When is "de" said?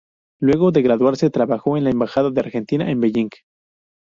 0.71-0.81, 2.31-2.39